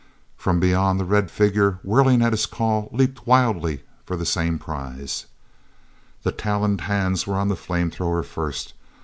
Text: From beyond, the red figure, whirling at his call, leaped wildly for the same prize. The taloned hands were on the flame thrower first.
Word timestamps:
From 0.35 0.59
beyond, 0.59 0.99
the 0.99 1.05
red 1.05 1.29
figure, 1.29 1.77
whirling 1.83 2.23
at 2.23 2.33
his 2.33 2.47
call, 2.47 2.89
leaped 2.91 3.27
wildly 3.27 3.83
for 4.03 4.17
the 4.17 4.25
same 4.25 4.57
prize. 4.57 5.27
The 6.23 6.31
taloned 6.31 6.81
hands 6.81 7.27
were 7.27 7.35
on 7.35 7.49
the 7.49 7.55
flame 7.55 7.91
thrower 7.91 8.23
first. 8.23 8.73